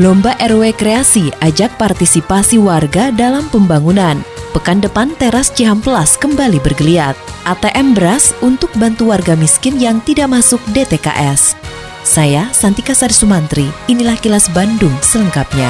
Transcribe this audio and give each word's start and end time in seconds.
Lomba 0.00 0.32
RW 0.40 0.80
Kreasi 0.80 1.28
ajak 1.44 1.76
partisipasi 1.76 2.56
warga 2.56 3.12
dalam 3.12 3.44
pembangunan. 3.52 4.16
Pekan 4.56 4.80
depan 4.80 5.12
teras 5.20 5.52
Cihamplas 5.52 6.16
kembali 6.16 6.56
bergeliat. 6.64 7.12
ATM 7.44 7.92
beras 7.92 8.32
untuk 8.40 8.72
bantu 8.80 9.12
warga 9.12 9.36
miskin 9.36 9.76
yang 9.76 10.00
tidak 10.00 10.32
masuk 10.32 10.56
DTKS. 10.72 11.52
Saya 12.00 12.48
Santika 12.48 12.96
Sari 12.96 13.12
Sumantri, 13.12 13.68
inilah 13.92 14.16
kilas 14.16 14.48
Bandung 14.56 14.96
selengkapnya. 15.04 15.68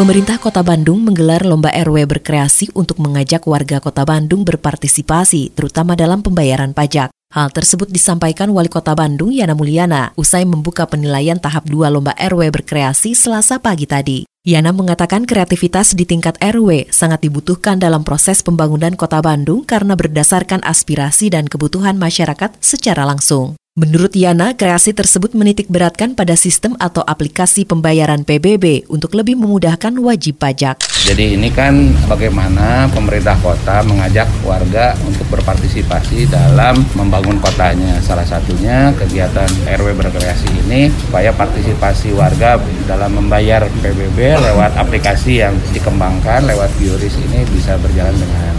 Pemerintah 0.00 0.40
Kota 0.40 0.64
Bandung 0.64 1.04
menggelar 1.04 1.44
lomba 1.44 1.68
RW 1.68 2.08
berkreasi 2.08 2.72
untuk 2.72 2.96
mengajak 2.96 3.44
warga 3.44 3.76
Kota 3.76 4.08
Bandung 4.08 4.40
berpartisipasi, 4.48 5.52
terutama 5.52 5.92
dalam 6.00 6.24
pembayaran 6.24 6.72
pajak. 6.72 7.12
Hal 7.32 7.48
tersebut 7.48 7.88
disampaikan 7.88 8.52
Wali 8.52 8.68
Kota 8.68 8.92
Bandung 8.92 9.32
Yana 9.32 9.56
Mulyana 9.56 10.12
usai 10.20 10.44
membuka 10.44 10.84
penilaian 10.84 11.40
tahap 11.40 11.64
2 11.64 11.88
Lomba 11.88 12.12
RW 12.20 12.52
berkreasi 12.52 13.16
selasa 13.16 13.56
pagi 13.56 13.88
tadi. 13.88 14.28
Yana 14.44 14.68
mengatakan 14.76 15.24
kreativitas 15.24 15.96
di 15.96 16.04
tingkat 16.04 16.36
RW 16.44 16.92
sangat 16.92 17.24
dibutuhkan 17.24 17.80
dalam 17.80 18.04
proses 18.04 18.44
pembangunan 18.44 18.92
Kota 19.00 19.24
Bandung 19.24 19.64
karena 19.64 19.96
berdasarkan 19.96 20.60
aspirasi 20.60 21.32
dan 21.32 21.48
kebutuhan 21.48 21.96
masyarakat 21.96 22.52
secara 22.60 23.08
langsung. 23.08 23.56
Menurut 23.72 24.12
Yana, 24.12 24.52
kreasi 24.52 24.92
tersebut 24.92 25.32
menitik 25.32 25.64
beratkan 25.72 26.12
pada 26.12 26.36
sistem 26.36 26.76
atau 26.76 27.00
aplikasi 27.08 27.64
pembayaran 27.64 28.20
PBB 28.20 28.84
untuk 28.92 29.16
lebih 29.16 29.40
memudahkan 29.40 29.96
wajib 29.96 30.36
pajak. 30.36 30.84
Jadi 31.08 31.40
ini 31.40 31.48
kan 31.48 31.88
bagaimana 32.04 32.92
pemerintah 32.92 33.32
kota 33.40 33.80
mengajak 33.88 34.28
warga 34.44 34.92
untuk 35.08 35.24
berpartisipasi 35.32 36.28
dalam 36.28 36.84
membangun 36.92 37.40
kotanya. 37.40 37.96
Salah 38.04 38.28
satunya 38.28 38.92
kegiatan 38.92 39.48
RW 39.64 39.96
berkreasi 39.96 40.52
ini 40.68 40.92
supaya 41.08 41.32
partisipasi 41.32 42.12
warga 42.12 42.60
dalam 42.84 43.24
membayar 43.24 43.64
PBB 43.80 44.36
lewat 44.36 44.76
aplikasi 44.76 45.40
yang 45.40 45.56
dikembangkan 45.72 46.44
lewat 46.44 46.68
Bioris 46.76 47.16
ini 47.16 47.40
bisa 47.48 47.80
berjalan 47.80 48.20
dengan 48.20 48.52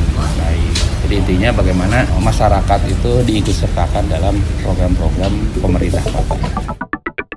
jadi 1.13 1.21
intinya 1.29 1.61
bagaimana 1.61 2.09
masyarakat 2.25 2.89
itu 2.89 3.21
diikutsertakan 3.29 4.09
dalam 4.09 4.33
program-program 4.65 5.29
pemerintah 5.61 6.01
kota. 6.09 6.33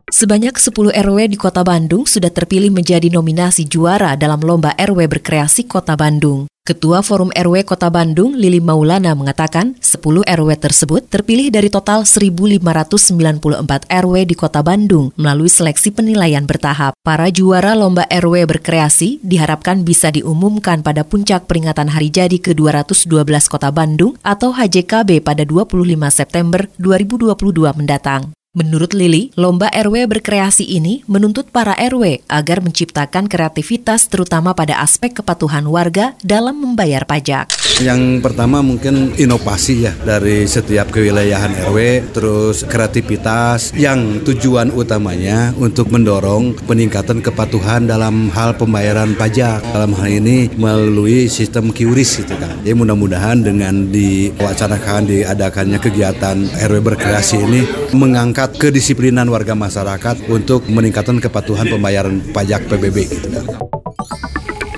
Sebanyak 0.08 0.56
10 0.56 0.96
RW 0.96 1.18
di 1.28 1.36
Kota 1.36 1.60
Bandung 1.60 2.08
sudah 2.08 2.32
terpilih 2.32 2.72
menjadi 2.72 3.12
nominasi 3.12 3.68
juara 3.68 4.16
dalam 4.16 4.40
Lomba 4.40 4.72
RW 4.80 5.12
Berkreasi 5.12 5.68
Kota 5.68 5.92
Bandung. 5.92 6.48
Ketua 6.66 6.98
Forum 6.98 7.30
RW 7.30 7.62
Kota 7.62 7.86
Bandung, 7.94 8.34
Lili 8.34 8.58
Maulana, 8.58 9.14
mengatakan 9.14 9.78
10 9.78 10.26
RW 10.26 10.50
tersebut 10.58 11.06
terpilih 11.06 11.54
dari 11.54 11.70
total 11.70 12.02
1.594 12.02 13.86
RW 13.86 14.14
di 14.26 14.34
Kota 14.34 14.66
Bandung 14.66 15.14
melalui 15.14 15.46
seleksi 15.46 15.94
penilaian 15.94 16.42
bertahap. 16.42 16.98
Para 17.06 17.30
juara 17.30 17.78
Lomba 17.78 18.02
RW 18.10 18.50
berkreasi 18.50 19.22
diharapkan 19.22 19.86
bisa 19.86 20.10
diumumkan 20.10 20.82
pada 20.82 21.06
puncak 21.06 21.46
peringatan 21.46 21.86
Hari 21.86 22.10
Jadi 22.10 22.42
ke-212 22.42 23.46
Kota 23.46 23.70
Bandung 23.70 24.18
atau 24.26 24.50
HJKB 24.50 25.22
pada 25.22 25.46
25 25.46 25.70
September 26.10 26.66
2022 26.82 27.78
mendatang. 27.78 28.35
Menurut 28.56 28.96
Lili, 28.96 29.36
lomba 29.36 29.68
RW 29.68 30.08
berkreasi 30.08 30.64
ini 30.64 31.04
menuntut 31.04 31.52
para 31.52 31.76
RW 31.76 32.24
agar 32.24 32.64
menciptakan 32.64 33.28
kreativitas 33.28 34.08
terutama 34.08 34.56
pada 34.56 34.80
aspek 34.80 35.12
kepatuhan 35.20 35.68
warga 35.68 36.16
dalam 36.24 36.64
membayar 36.64 37.04
pajak. 37.04 37.52
Yang 37.84 38.24
pertama 38.24 38.64
mungkin 38.64 39.12
inovasi 39.20 39.84
ya 39.84 39.92
dari 40.00 40.48
setiap 40.48 40.88
kewilayahan 40.88 41.68
RW, 41.68 42.08
terus 42.16 42.64
kreativitas 42.64 43.76
yang 43.76 44.24
tujuan 44.24 44.72
utamanya 44.72 45.52
untuk 45.60 45.92
mendorong 45.92 46.56
peningkatan 46.64 47.20
kepatuhan 47.20 47.84
dalam 47.84 48.32
hal 48.32 48.56
pembayaran 48.56 49.12
pajak. 49.20 49.60
Dalam 49.68 49.92
hal 49.92 50.08
ini 50.08 50.48
melalui 50.56 51.28
sistem 51.28 51.76
QRIS 51.76 52.24
gitu 52.24 52.32
kan. 52.40 52.56
Jadi 52.64 52.72
mudah-mudahan 52.72 53.44
dengan 53.44 53.92
diwacanakan 53.92 55.12
diadakannya 55.12 55.76
kegiatan 55.76 56.48
RW 56.56 56.80
berkreasi 56.80 57.36
ini 57.44 57.60
mengangkat 57.92 58.45
meningkat 58.46 58.62
kedisiplinan 58.62 59.26
warga 59.26 59.58
masyarakat 59.58 60.30
untuk 60.30 60.70
meningkatkan 60.70 61.18
kepatuhan 61.18 61.66
pembayaran 61.66 62.22
pajak 62.30 62.62
PBB. 62.70 63.10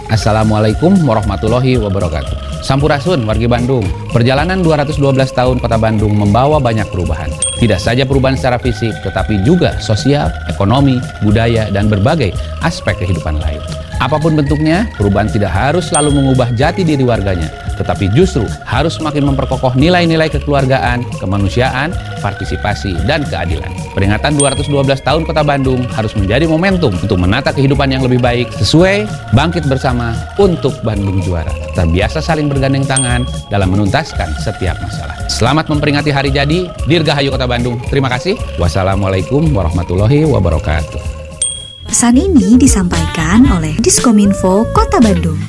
Assalamualaikum 0.09 0.97
warahmatullahi 1.05 1.77
wabarakatuh. 1.77 2.65
Sampurasun 2.65 3.29
wargi 3.29 3.45
Bandung. 3.45 3.85
Perjalanan 4.09 4.65
212 4.65 4.97
tahun 5.37 5.61
Kota 5.61 5.77
Bandung 5.77 6.17
membawa 6.17 6.57
banyak 6.57 6.89
perubahan. 6.89 7.29
Tidak 7.61 7.77
saja 7.77 8.09
perubahan 8.09 8.41
secara 8.41 8.57
fisik, 8.57 8.97
tetapi 9.05 9.45
juga 9.45 9.77
sosial, 9.85 10.33
ekonomi, 10.49 10.97
budaya, 11.21 11.69
dan 11.69 11.93
berbagai 11.93 12.33
aspek 12.65 12.97
kehidupan 13.05 13.37
lain. 13.37 13.61
Apa 13.99 14.15
pun 14.23 14.39
bentuknya, 14.39 14.87
perubahan 14.95 15.27
tidak 15.27 15.51
harus 15.51 15.91
selalu 15.91 16.23
mengubah 16.23 16.55
jati 16.55 16.87
diri 16.87 17.03
warganya, 17.03 17.51
tetapi 17.75 18.07
justru 18.15 18.47
harus 18.63 18.95
semakin 18.95 19.27
memperkokoh 19.27 19.75
nilai-nilai 19.75 20.31
kekeluargaan, 20.31 21.03
kemanusiaan, 21.19 21.91
partisipasi, 22.23 22.95
dan 23.11 23.27
keadilan. 23.27 23.67
Peringatan 23.99 24.39
212 24.39 25.03
tahun 25.03 25.27
Kota 25.27 25.43
Bandung 25.43 25.83
harus 25.91 26.15
menjadi 26.15 26.47
momentum 26.47 26.95
untuk 26.95 27.19
menata 27.19 27.51
kehidupan 27.51 27.91
yang 27.91 28.07
lebih 28.07 28.23
baik 28.23 28.47
sesuai 28.63 29.11
bangkit 29.35 29.67
bersama 29.67 30.15
untuk 30.39 30.79
Bandung 30.87 31.19
juara. 31.27 31.51
Terbiasa 31.75 32.23
saling 32.23 32.47
bergandeng 32.47 32.87
tangan 32.87 33.27
dalam 33.51 33.75
menuntaskan 33.75 34.31
setiap 34.39 34.79
masalah. 34.79 35.19
Selamat 35.27 35.67
memperingati 35.67 36.15
hari 36.15 36.31
jadi 36.31 36.71
Dirgahayu 36.87 37.35
Kota 37.35 37.51
Bandung. 37.51 37.83
Terima 37.91 38.07
kasih. 38.07 38.39
Wassalamualaikum 38.63 39.51
warahmatullahi 39.51 40.23
wabarakatuh. 40.23 41.18
Pesan 41.89 42.21
ini 42.21 42.61
disampaikan 42.61 43.49
oleh 43.49 43.73
Diskominfo 43.81 44.69
Kota 44.77 45.01
Bandung. 45.01 45.41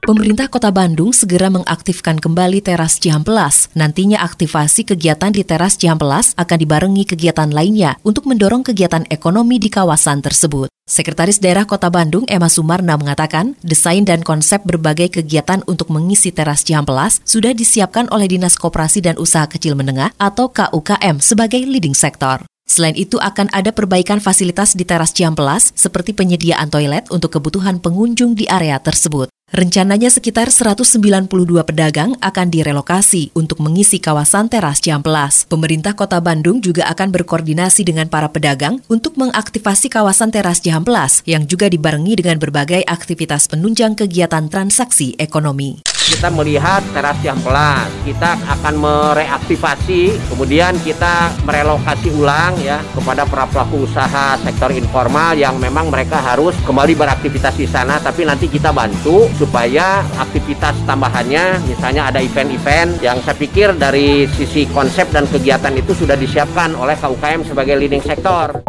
Pemerintah 0.00 0.48
Kota 0.48 0.72
Bandung 0.72 1.12
segera 1.12 1.52
mengaktifkan 1.52 2.16
kembali 2.16 2.64
teras 2.64 2.96
Cihampelas. 2.96 3.68
Nantinya 3.76 4.24
aktivasi 4.24 4.88
kegiatan 4.88 5.28
di 5.28 5.44
teras 5.44 5.76
Cihampelas 5.76 6.32
akan 6.40 6.56
dibarengi 6.56 7.04
kegiatan 7.04 7.52
lainnya 7.52 8.00
untuk 8.00 8.24
mendorong 8.24 8.64
kegiatan 8.64 9.04
ekonomi 9.12 9.60
di 9.60 9.68
kawasan 9.68 10.24
tersebut. 10.24 10.72
Sekretaris 10.88 11.36
Daerah 11.36 11.68
Kota 11.68 11.92
Bandung 11.92 12.24
Emma 12.32 12.48
Sumarna 12.48 12.96
mengatakan, 12.96 13.60
desain 13.60 14.08
dan 14.08 14.24
konsep 14.24 14.64
berbagai 14.64 15.20
kegiatan 15.20 15.60
untuk 15.68 15.92
mengisi 15.92 16.32
teras 16.32 16.64
Cihampelas 16.64 17.20
sudah 17.28 17.52
disiapkan 17.52 18.08
oleh 18.08 18.24
Dinas 18.24 18.56
Koperasi 18.56 19.04
dan 19.04 19.20
Usaha 19.20 19.44
Kecil 19.44 19.76
Menengah 19.76 20.16
atau 20.16 20.48
KUKM 20.48 21.20
sebagai 21.20 21.60
leading 21.60 21.92
sector. 21.92 22.48
Selain 22.72 22.96
itu 22.96 23.20
akan 23.20 23.52
ada 23.52 23.68
perbaikan 23.68 24.16
fasilitas 24.16 24.72
di 24.72 24.88
teras 24.88 25.12
Cihampelas 25.12 25.76
seperti 25.76 26.16
penyediaan 26.16 26.72
toilet 26.72 27.04
untuk 27.12 27.36
kebutuhan 27.36 27.76
pengunjung 27.76 28.32
di 28.32 28.48
area 28.48 28.80
tersebut. 28.80 29.28
Rencananya 29.52 30.08
sekitar 30.08 30.48
192 30.48 31.28
pedagang 31.68 32.16
akan 32.24 32.48
direlokasi 32.48 33.36
untuk 33.36 33.60
mengisi 33.60 34.00
kawasan 34.00 34.48
teras 34.48 34.80
Ciamplas. 34.80 35.44
Pemerintah 35.44 35.92
Kota 35.92 36.24
Bandung 36.24 36.64
juga 36.64 36.88
akan 36.88 37.12
berkoordinasi 37.12 37.84
dengan 37.84 38.08
para 38.08 38.32
pedagang 38.32 38.80
untuk 38.88 39.12
mengaktifasi 39.20 39.92
kawasan 39.92 40.32
teras 40.32 40.64
Ciamplas 40.64 41.20
yang 41.28 41.44
juga 41.44 41.68
dibarengi 41.68 42.16
dengan 42.16 42.40
berbagai 42.40 42.80
aktivitas 42.88 43.44
penunjang 43.52 43.92
kegiatan 43.92 44.48
transaksi 44.48 45.20
ekonomi 45.20 45.84
kita 46.02 46.28
melihat 46.34 46.82
teras 46.90 47.18
yang 47.22 47.38
pelan 47.40 47.86
kita 48.02 48.34
akan 48.44 48.74
mereaktivasi 48.74 50.18
kemudian 50.28 50.74
kita 50.82 51.30
merelokasi 51.46 52.10
ulang 52.18 52.58
ya 52.58 52.82
kepada 52.92 53.22
para 53.22 53.46
pelaku 53.46 53.86
usaha 53.86 54.34
sektor 54.42 54.74
informal 54.74 55.38
yang 55.38 55.56
memang 55.62 55.88
mereka 55.88 56.18
harus 56.18 56.52
kembali 56.66 56.98
beraktivitas 56.98 57.54
di 57.54 57.70
sana 57.70 58.02
tapi 58.02 58.26
nanti 58.26 58.50
kita 58.50 58.74
bantu 58.74 59.30
supaya 59.42 60.06
aktivitas 60.22 60.78
tambahannya 60.86 61.66
misalnya 61.66 62.14
ada 62.14 62.22
event-event 62.22 63.02
yang 63.02 63.18
saya 63.26 63.34
pikir 63.34 63.74
dari 63.74 64.30
sisi 64.30 64.70
konsep 64.70 65.10
dan 65.10 65.26
kegiatan 65.26 65.74
itu 65.74 65.90
sudah 65.98 66.14
disiapkan 66.14 66.78
oleh 66.78 66.94
KUKM 66.94 67.42
sebagai 67.42 67.74
leading 67.74 67.98
sektor. 68.06 68.62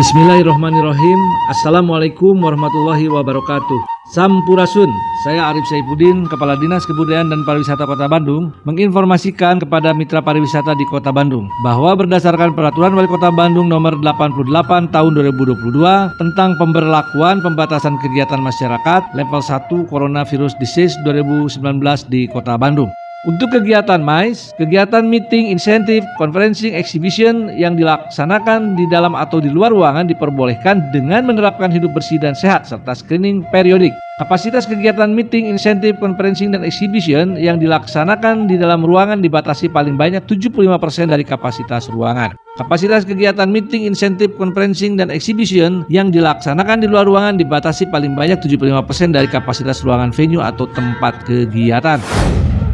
Bismillahirrahmanirrahim. 0.00 1.20
Assalamualaikum 1.52 2.32
warahmatullahi 2.40 3.12
wabarakatuh. 3.12 3.91
Sampurasun, 4.12 4.92
saya 5.24 5.48
Arif 5.48 5.64
Saifuddin, 5.72 6.28
Kepala 6.28 6.52
Dinas 6.60 6.84
Kebudayaan 6.84 7.32
dan 7.32 7.48
Pariwisata 7.48 7.88
Kota 7.88 8.04
Bandung, 8.12 8.52
menginformasikan 8.68 9.56
kepada 9.56 9.96
mitra 9.96 10.20
pariwisata 10.20 10.76
di 10.76 10.84
Kota 10.84 11.08
Bandung 11.08 11.48
bahwa 11.64 11.96
berdasarkan 11.96 12.52
Peraturan 12.52 12.92
Wali 12.92 13.08
Kota 13.08 13.32
Bandung 13.32 13.72
Nomor 13.72 13.96
88 14.04 14.92
Tahun 14.92 15.12
2022 15.16 16.20
tentang 16.20 16.60
pemberlakuan 16.60 17.40
pembatasan 17.40 17.96
kegiatan 18.04 18.44
masyarakat 18.44 19.16
level 19.16 19.40
1 19.40 19.88
Coronavirus 19.88 20.60
Disease 20.60 20.92
2019 21.08 21.64
di 22.12 22.28
Kota 22.28 22.60
Bandung. 22.60 22.92
Untuk 23.22 23.54
kegiatan 23.54 24.02
MICE, 24.02 24.50
kegiatan 24.58 25.06
meeting, 25.06 25.54
insentif, 25.54 26.02
conferencing, 26.18 26.74
exhibition 26.74 27.54
yang 27.54 27.78
dilaksanakan 27.78 28.74
di 28.74 28.82
dalam 28.90 29.14
atau 29.14 29.38
di 29.38 29.46
luar 29.46 29.70
ruangan 29.70 30.10
diperbolehkan 30.10 30.90
dengan 30.90 31.30
menerapkan 31.30 31.70
hidup 31.70 31.94
bersih 31.94 32.18
dan 32.18 32.34
sehat 32.34 32.66
serta 32.66 32.98
screening 32.98 33.46
periodik. 33.54 33.94
Kapasitas 34.18 34.66
kegiatan 34.66 35.06
meeting, 35.14 35.46
insentif, 35.46 35.94
conferencing, 36.02 36.50
dan 36.50 36.66
exhibition 36.66 37.38
yang 37.38 37.62
dilaksanakan 37.62 38.50
di 38.50 38.58
dalam 38.58 38.82
ruangan 38.82 39.22
dibatasi 39.22 39.70
paling 39.70 39.94
banyak 39.94 40.26
75% 40.26 41.06
dari 41.06 41.22
kapasitas 41.22 41.94
ruangan. 41.94 42.34
Kapasitas 42.58 43.06
kegiatan 43.06 43.46
meeting, 43.46 43.86
insentif, 43.86 44.34
conferencing, 44.34 44.98
dan 44.98 45.14
exhibition 45.14 45.86
yang 45.86 46.10
dilaksanakan 46.10 46.82
di 46.82 46.90
luar 46.90 47.06
ruangan 47.06 47.38
dibatasi 47.38 47.86
paling 47.86 48.18
banyak 48.18 48.42
75% 48.42 49.14
dari 49.14 49.30
kapasitas 49.30 49.86
ruangan 49.86 50.10
venue 50.10 50.42
atau 50.42 50.66
tempat 50.74 51.22
kegiatan. 51.22 52.02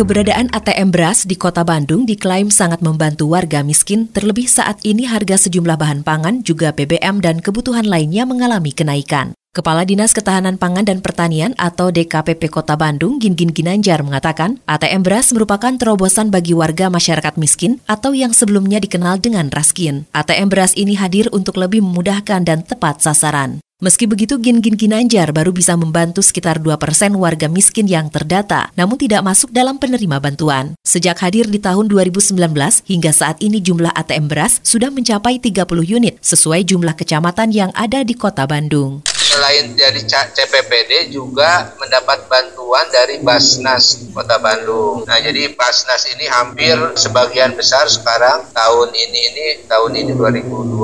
Keberadaan 0.00 0.48
ATM 0.56 0.96
beras 0.96 1.28
di 1.28 1.36
kota 1.36 1.60
Bandung 1.60 2.08
diklaim 2.08 2.48
sangat 2.48 2.80
membantu 2.80 3.36
warga 3.36 3.60
miskin, 3.60 4.08
terlebih 4.08 4.48
saat 4.48 4.80
ini 4.80 5.04
harga 5.04 5.36
sejumlah 5.36 5.76
bahan 5.76 6.00
pangan, 6.08 6.40
juga 6.40 6.72
BBM 6.72 7.20
dan 7.20 7.44
kebutuhan 7.44 7.84
lainnya 7.84 8.24
mengalami 8.24 8.72
kenaikan. 8.72 9.36
Kepala 9.52 9.84
Dinas 9.84 10.16
Ketahanan 10.16 10.56
Pangan 10.56 10.88
dan 10.88 11.04
Pertanian 11.04 11.52
atau 11.60 11.92
DKPP 11.92 12.48
Kota 12.48 12.80
Bandung, 12.80 13.20
Gingin 13.20 13.52
Ginanjar 13.52 14.00
mengatakan, 14.00 14.64
ATM 14.64 15.04
beras 15.04 15.36
merupakan 15.36 15.76
terobosan 15.76 16.32
bagi 16.32 16.56
warga 16.56 16.88
masyarakat 16.88 17.36
miskin 17.36 17.84
atau 17.84 18.16
yang 18.16 18.32
sebelumnya 18.32 18.80
dikenal 18.80 19.20
dengan 19.20 19.52
raskin. 19.52 20.08
ATM 20.16 20.48
beras 20.48 20.72
ini 20.80 20.96
hadir 20.96 21.28
untuk 21.28 21.60
lebih 21.60 21.84
memudahkan 21.84 22.40
dan 22.48 22.64
tepat 22.64 23.04
sasaran. 23.04 23.60
Meski 23.80 24.04
begitu, 24.04 24.36
Gin 24.36 24.60
Gin 24.60 24.76
Ginanjar 24.76 25.32
baru 25.32 25.56
bisa 25.56 25.72
membantu 25.72 26.20
sekitar 26.20 26.60
2% 26.60 27.16
warga 27.16 27.48
miskin 27.48 27.88
yang 27.88 28.12
terdata, 28.12 28.68
namun 28.76 29.00
tidak 29.00 29.24
masuk 29.24 29.48
dalam 29.56 29.80
penerima 29.80 30.20
bantuan. 30.20 30.76
Sejak 30.84 31.16
hadir 31.24 31.48
di 31.48 31.56
tahun 31.56 31.88
2019, 31.88 32.36
hingga 32.84 33.08
saat 33.08 33.40
ini 33.40 33.56
jumlah 33.56 33.96
ATM 33.96 34.28
beras 34.28 34.60
sudah 34.60 34.92
mencapai 34.92 35.40
30 35.40 35.64
unit, 35.80 36.20
sesuai 36.20 36.68
jumlah 36.68 36.92
kecamatan 36.92 37.56
yang 37.56 37.72
ada 37.72 38.04
di 38.04 38.12
kota 38.12 38.44
Bandung 38.44 39.00
selain 39.30 39.78
dari 39.78 40.02
CPPD 40.34 41.14
juga 41.14 41.70
mendapat 41.78 42.26
bantuan 42.26 42.82
dari 42.90 43.22
Basnas 43.22 44.10
Kota 44.10 44.42
Bandung. 44.42 45.06
Nah, 45.06 45.22
jadi 45.22 45.54
Basnas 45.54 46.02
ini 46.10 46.26
hampir 46.26 46.74
sebagian 46.98 47.54
besar 47.54 47.86
sekarang 47.86 48.50
tahun 48.50 48.90
ini 48.90 49.18
ini 49.30 49.46
tahun 49.70 50.02
ini 50.02 50.18
2021 50.18 50.82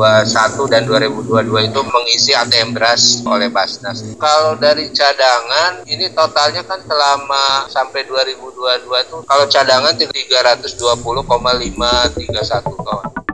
dan 0.70 0.87
2022 0.87 1.75
itu 1.75 1.81
mengisi 1.82 2.38
ATM 2.38 2.70
beras 2.70 3.26
oleh 3.26 3.50
Basnas. 3.50 4.06
Kalau 4.14 4.54
dari 4.54 4.94
cadangan 4.94 5.82
ini 5.90 6.06
totalnya 6.14 6.62
kan 6.62 6.78
selama 6.87 7.66
sampai 7.66 8.06
2022 8.06 8.87
itu 8.87 9.16
kalau 9.26 9.50
cadangan 9.50 9.90
320,531 9.99 12.62
kawan. 12.62 13.25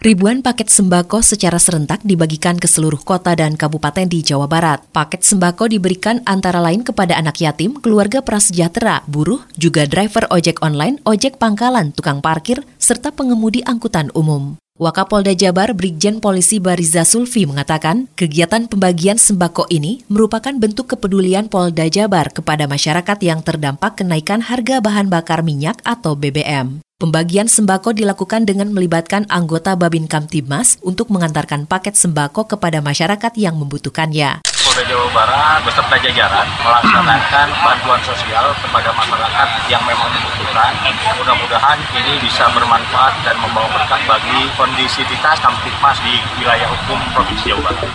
Ribuan 0.00 0.40
paket 0.40 0.72
sembako 0.72 1.20
secara 1.20 1.60
serentak 1.60 2.00
dibagikan 2.08 2.56
ke 2.56 2.64
seluruh 2.64 3.04
kota 3.04 3.36
dan 3.36 3.52
kabupaten 3.52 4.08
di 4.08 4.24
Jawa 4.24 4.48
Barat. 4.48 4.80
Paket 4.96 5.20
sembako 5.20 5.68
diberikan 5.68 6.24
antara 6.24 6.56
lain 6.56 6.80
kepada 6.80 7.20
anak 7.20 7.36
yatim, 7.36 7.76
keluarga 7.76 8.24
prasejahtera, 8.24 9.04
buruh, 9.04 9.44
juga 9.60 9.84
driver 9.84 10.24
ojek 10.32 10.64
online, 10.64 11.04
ojek 11.04 11.36
pangkalan, 11.36 11.92
tukang 11.92 12.24
parkir, 12.24 12.64
serta 12.80 13.12
pengemudi 13.12 13.60
angkutan 13.68 14.08
umum. 14.16 14.56
Wakapolda 14.80 15.36
Jabar 15.36 15.76
Brigjen 15.76 16.24
Polisi 16.24 16.56
Bariza 16.56 17.04
Sulfi 17.04 17.44
mengatakan, 17.44 18.08
kegiatan 18.16 18.64
pembagian 18.64 19.20
sembako 19.20 19.68
ini 19.68 20.00
merupakan 20.08 20.56
bentuk 20.56 20.96
kepedulian 20.96 21.52
Polda 21.52 21.84
Jabar 21.84 22.32
kepada 22.32 22.64
masyarakat 22.64 23.20
yang 23.20 23.44
terdampak 23.44 24.00
kenaikan 24.00 24.40
harga 24.40 24.80
bahan 24.80 25.12
bakar 25.12 25.44
minyak 25.44 25.76
atau 25.84 26.16
BBM. 26.16 26.80
Pembagian 26.96 27.44
sembako 27.44 27.92
dilakukan 27.92 28.48
dengan 28.48 28.72
melibatkan 28.72 29.28
anggota 29.28 29.76
Babin 29.76 30.08
Kamtibmas 30.08 30.80
untuk 30.80 31.12
mengantarkan 31.12 31.68
paket 31.68 32.00
sembako 32.00 32.48
kepada 32.48 32.80
masyarakat 32.80 33.36
yang 33.36 33.60
membutuhkannya. 33.60 34.40
Polda 34.80 34.96
Jawa 34.96 35.12
Barat 35.12 35.60
beserta 35.60 35.92
jajaran 36.00 36.48
melaksanakan 36.64 37.52
bantuan 37.52 38.00
sosial 38.00 38.48
kepada 38.64 38.88
masyarakat 38.96 39.48
yang 39.68 39.84
memang 39.84 40.08
membutuhkan. 40.08 40.72
Mudah-mudahan 41.20 41.76
ini 42.00 42.16
bisa 42.24 42.48
bermanfaat 42.48 43.12
dan 43.20 43.36
membawa 43.44 43.68
berkah 43.76 44.00
bagi 44.08 44.48
kondisivitas 44.56 45.36
Kamtibmas 45.44 46.00
di 46.00 46.16
wilayah 46.40 46.64
hukum 46.64 46.96
Provinsi 47.12 47.52
Jawa 47.52 47.60
Barat. 47.68 47.92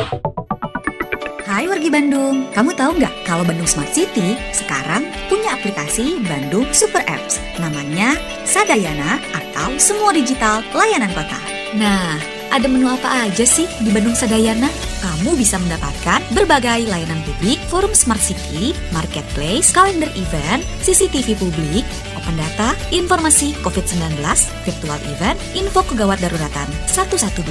Hai 1.50 1.66
wargi 1.66 1.90
Bandung, 1.90 2.54
kamu 2.54 2.70
tahu 2.78 2.92
nggak 3.02 3.14
kalau 3.26 3.42
Bandung 3.42 3.66
Smart 3.66 3.90
City 3.90 4.38
sekarang 4.54 5.10
punya 5.26 5.58
aplikasi 5.58 6.22
Bandung 6.22 6.70
Super 6.70 7.02
Apps 7.10 7.42
namanya 7.58 8.14
Sadayana 8.46 9.18
atau 9.34 9.74
Semua 9.82 10.14
Digital 10.14 10.62
Layanan 10.70 11.10
Kota. 11.18 11.42
Nah, 11.82 12.22
ada 12.52 12.68
menu 12.70 12.86
apa 12.86 13.26
aja 13.26 13.46
sih 13.48 13.66
di 13.82 13.90
Bandung 13.90 14.14
Sadayana? 14.14 14.70
Kamu 15.02 15.38
bisa 15.38 15.58
mendapatkan 15.62 16.22
berbagai 16.34 16.86
layanan 16.90 17.22
publik, 17.26 17.58
forum 17.72 17.94
Smart 17.94 18.22
City, 18.22 18.74
marketplace, 18.92 19.70
kalender 19.74 20.10
event, 20.18 20.62
CCTV 20.82 21.38
publik, 21.38 21.86
open 22.25 22.42
data, 22.42 22.74
informasi 22.89 23.54
COVID-19, 23.62 24.18
virtual 24.66 24.98
event, 25.13 25.38
info 25.53 25.86
kegawat 25.86 26.17
daruratan 26.17 26.65
112 26.89 27.46